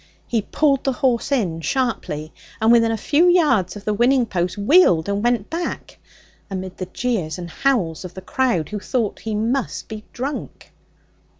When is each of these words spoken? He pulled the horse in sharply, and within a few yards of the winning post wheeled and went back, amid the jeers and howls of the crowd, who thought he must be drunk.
He 0.25 0.41
pulled 0.41 0.83
the 0.83 0.93
horse 0.93 1.31
in 1.31 1.61
sharply, 1.61 2.33
and 2.59 2.71
within 2.71 2.91
a 2.91 2.97
few 2.97 3.27
yards 3.29 3.75
of 3.75 3.85
the 3.85 3.93
winning 3.93 4.25
post 4.25 4.57
wheeled 4.57 5.07
and 5.07 5.23
went 5.23 5.51
back, 5.51 5.99
amid 6.49 6.77
the 6.77 6.87
jeers 6.87 7.37
and 7.37 7.51
howls 7.51 8.03
of 8.03 8.15
the 8.15 8.21
crowd, 8.23 8.69
who 8.69 8.79
thought 8.79 9.19
he 9.19 9.35
must 9.35 9.87
be 9.87 10.03
drunk. 10.11 10.71